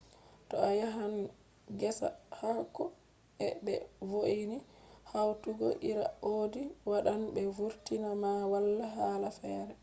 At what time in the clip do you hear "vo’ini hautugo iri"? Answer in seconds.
4.09-6.05